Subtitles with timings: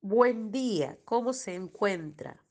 [0.00, 2.44] Buen día, ¿cómo se encuentra?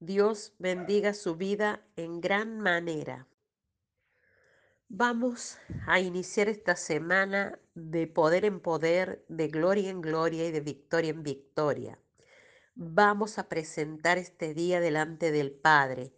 [0.00, 3.28] Dios bendiga su vida en gran manera.
[4.88, 10.62] Vamos a iniciar esta semana de poder en poder, de gloria en gloria y de
[10.62, 11.98] victoria en victoria.
[12.74, 16.14] Vamos a presentar este día delante del Padre.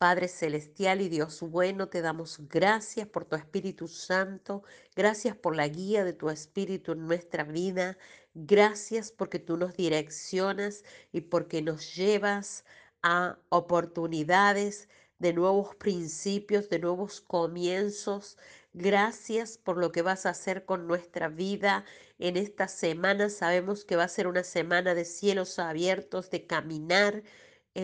[0.00, 4.62] Padre Celestial y Dios bueno, te damos gracias por tu Espíritu Santo,
[4.96, 7.98] gracias por la guía de tu Espíritu en nuestra vida,
[8.32, 12.64] gracias porque tú nos direccionas y porque nos llevas
[13.02, 18.38] a oportunidades de nuevos principios, de nuevos comienzos.
[18.72, 21.84] Gracias por lo que vas a hacer con nuestra vida
[22.18, 23.28] en esta semana.
[23.28, 27.22] Sabemos que va a ser una semana de cielos abiertos, de caminar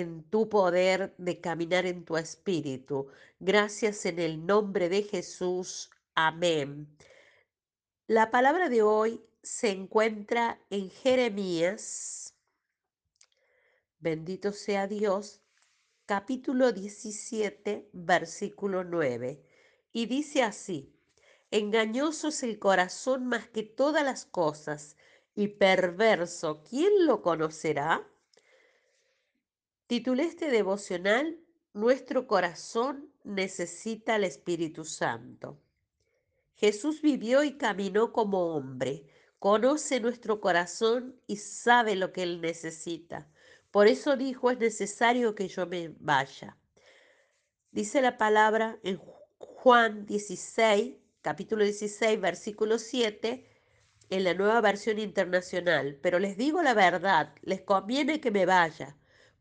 [0.00, 3.08] en tu poder, de caminar en tu espíritu.
[3.40, 5.90] Gracias en el nombre de Jesús.
[6.14, 6.88] Amén.
[8.06, 12.34] La palabra de hoy se encuentra en Jeremías.
[13.98, 15.40] Bendito sea Dios,
[16.04, 19.42] capítulo 17, versículo 9.
[19.92, 20.92] Y dice así,
[21.50, 24.96] engañoso es el corazón más que todas las cosas
[25.34, 28.08] y perverso, ¿quién lo conocerá?
[29.86, 31.38] Titulé este devocional,
[31.72, 35.60] Nuestro corazón necesita al Espíritu Santo.
[36.54, 39.04] Jesús vivió y caminó como hombre,
[39.38, 43.28] conoce nuestro corazón y sabe lo que Él necesita.
[43.70, 46.56] Por eso dijo, es necesario que yo me vaya.
[47.70, 48.98] Dice la palabra en
[49.38, 53.46] Juan 16, capítulo 16, versículo 7,
[54.08, 55.98] en la nueva versión internacional.
[56.02, 58.96] Pero les digo la verdad, les conviene que me vaya,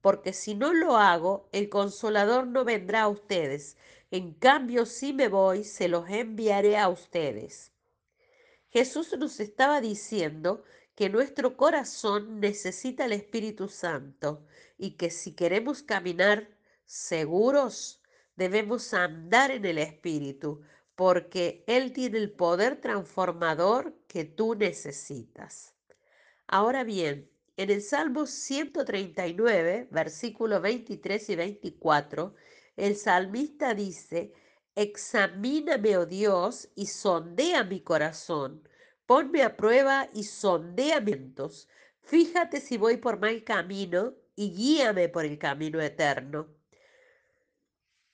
[0.05, 3.75] porque si no lo hago, el consolador no vendrá a ustedes.
[4.11, 7.71] En cambio, si me voy, se los enviaré a ustedes.
[8.69, 14.45] Jesús nos estaba diciendo que nuestro corazón necesita el Espíritu Santo
[14.77, 16.49] y que si queremos caminar
[16.85, 18.03] seguros,
[18.35, 20.61] debemos andar en el Espíritu,
[20.93, 25.73] porque Él tiene el poder transformador que tú necesitas.
[26.45, 32.35] Ahora bien, en el Salmo 139, versículos 23 y 24,
[32.75, 34.33] el salmista dice,
[34.75, 38.67] Examíname, oh Dios, y sondea mi corazón.
[39.05, 41.69] Ponme a prueba y sondea mientos.
[42.01, 46.47] Fíjate si voy por mal camino y guíame por el camino eterno.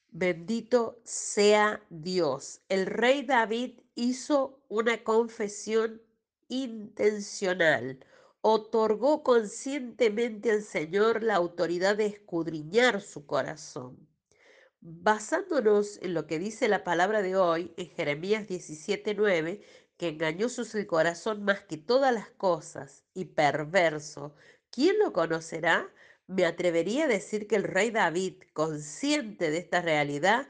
[0.10, 2.62] Bendito sea Dios.
[2.70, 6.02] El rey David hizo una confesión
[6.50, 8.06] intencional.
[8.44, 14.08] Otorgó conscientemente al Señor la autoridad de escudriñar su corazón.
[14.80, 19.62] Basándonos en lo que dice la palabra de hoy, en Jeremías 17:9,
[19.98, 24.34] que engañoso es el corazón más que todas las cosas y perverso,
[24.72, 25.94] ¿quién lo conocerá?
[26.26, 30.48] Me atrevería a decir que el rey David, consciente de esta realidad,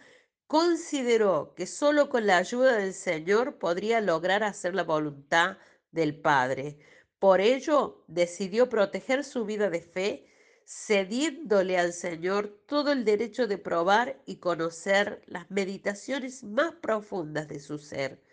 [0.48, 5.58] consideró que solo con la ayuda del Señor podría lograr hacer la voluntad
[5.92, 6.80] del Padre.
[7.22, 10.26] Por ello, decidió proteger su vida de fe
[10.66, 17.60] cediéndole al Señor todo el derecho de probar y conocer las meditaciones más profundas de
[17.60, 18.24] su ser.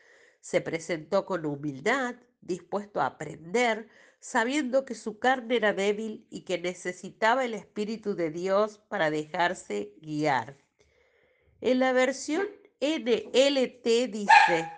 [0.41, 3.91] Se presentó con humildad, dispuesto a aprender,
[4.21, 9.93] sabiendo que su carne era débil y que necesitaba el Espíritu de Dios para dejarse
[10.01, 10.57] guiar.
[11.61, 12.47] En la versión
[12.81, 14.78] NLT dice,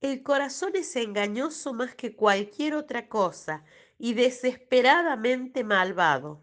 [0.00, 3.64] el corazón es engañoso más que cualquier otra cosa
[3.98, 6.42] y desesperadamente malvado.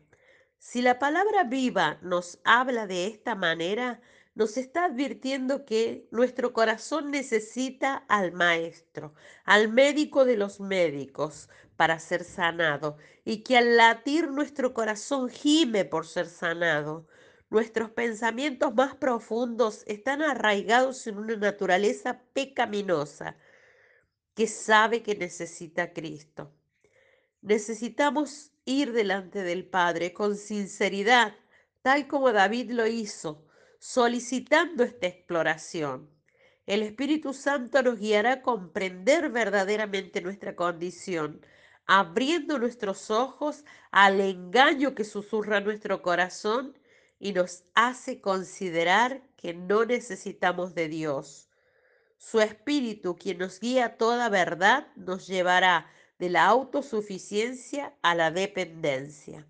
[0.58, 4.02] Si la palabra viva nos habla de esta manera,
[4.36, 9.14] nos está advirtiendo que nuestro corazón necesita al maestro,
[9.46, 15.86] al médico de los médicos, para ser sanado, y que al latir nuestro corazón gime
[15.86, 17.08] por ser sanado.
[17.54, 23.38] Nuestros pensamientos más profundos están arraigados en una naturaleza pecaminosa
[24.34, 26.52] que sabe que necesita a Cristo.
[27.42, 31.36] Necesitamos ir delante del Padre con sinceridad,
[31.84, 33.46] tal como David lo hizo,
[33.78, 36.10] solicitando esta exploración.
[36.66, 41.46] El Espíritu Santo nos guiará a comprender verdaderamente nuestra condición,
[41.86, 46.76] abriendo nuestros ojos al engaño que susurra nuestro corazón
[47.24, 51.50] y nos hace considerar que no necesitamos de Dios.
[52.18, 55.90] Su Espíritu, quien nos guía a toda verdad, nos llevará
[56.20, 59.48] de la autosuficiencia a la dependencia.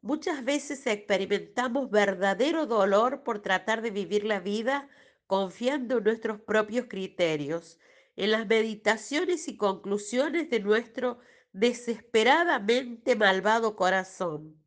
[0.00, 4.88] Muchas veces experimentamos verdadero dolor por tratar de vivir la vida
[5.26, 7.78] confiando en nuestros propios criterios,
[8.16, 11.18] en las meditaciones y conclusiones de nuestro
[11.52, 14.59] desesperadamente malvado corazón.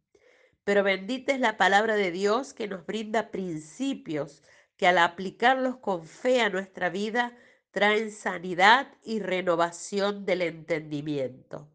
[0.64, 4.42] Pero bendita es la palabra de Dios que nos brinda principios
[4.78, 7.38] que al aplicarlos con fe a nuestra vida
[7.72, 11.68] traen sanidad y renovación del entendimiento.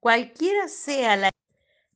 [0.00, 1.30] Cualquiera sea la,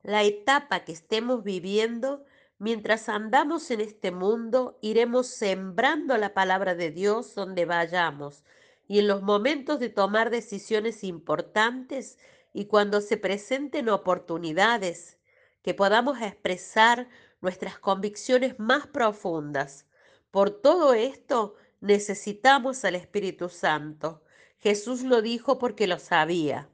[0.02, 2.24] la etapa que estemos viviendo,
[2.58, 8.44] mientras andamos en este mundo, iremos sembrando la palabra de Dios donde vayamos
[8.88, 12.18] y en los momentos de tomar decisiones importantes
[12.52, 15.19] y cuando se presenten oportunidades,
[15.62, 17.08] que podamos expresar
[17.40, 19.86] nuestras convicciones más profundas.
[20.30, 24.22] Por todo esto necesitamos al Espíritu Santo.
[24.58, 26.68] Jesús lo dijo porque lo sabía.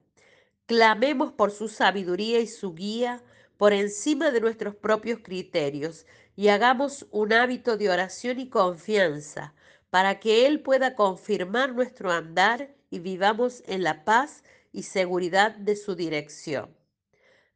[0.66, 3.22] Clamemos por su sabiduría y su guía
[3.56, 9.54] por encima de nuestros propios criterios y hagamos un hábito de oración y confianza
[9.90, 14.42] para que Él pueda confirmar nuestro andar y vivamos en la paz
[14.72, 16.76] y seguridad de su dirección.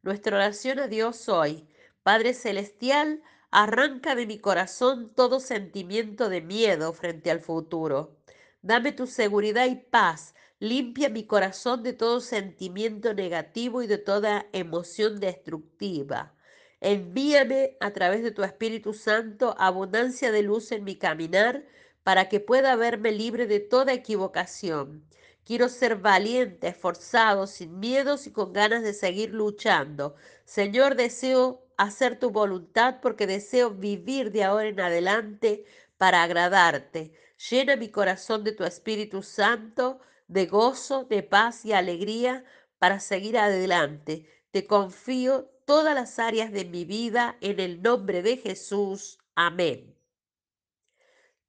[0.03, 1.67] Nuestra oración a Dios hoy,
[2.01, 3.21] Padre Celestial,
[3.51, 8.17] arranca de mi corazón todo sentimiento de miedo frente al futuro.
[8.63, 10.33] Dame tu seguridad y paz.
[10.57, 16.33] Limpia mi corazón de todo sentimiento negativo y de toda emoción destructiva.
[16.79, 21.63] Envíame a través de tu Espíritu Santo abundancia de luz en mi caminar
[22.03, 25.05] para que pueda verme libre de toda equivocación.
[25.51, 30.15] Quiero ser valiente, esforzado, sin miedos y con ganas de seguir luchando.
[30.45, 35.65] Señor, deseo hacer tu voluntad porque deseo vivir de ahora en adelante
[35.97, 37.11] para agradarte.
[37.49, 39.99] Llena mi corazón de tu Espíritu Santo,
[40.29, 42.45] de gozo, de paz y alegría
[42.79, 44.29] para seguir adelante.
[44.51, 49.19] Te confío todas las áreas de mi vida en el nombre de Jesús.
[49.35, 50.00] Amén.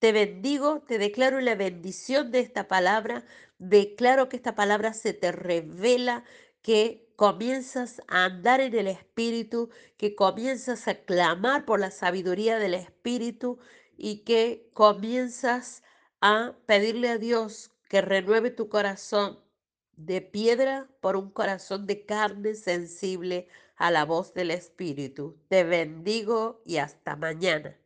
[0.02, 3.24] Te bendigo, te declaro la bendición de esta palabra,
[3.58, 6.24] declaro que esta palabra se te revela,
[6.60, 12.74] que comienzas a andar en el Espíritu, que comienzas a clamar por la sabiduría del
[12.74, 13.60] Espíritu
[13.96, 15.84] y que comienzas
[16.20, 19.38] a pedirle a Dios que renueve tu corazón
[19.92, 23.46] de piedra por un corazón de carne sensible
[23.76, 25.38] a la voz del Espíritu.
[25.46, 27.78] Te bendigo y hasta mañana.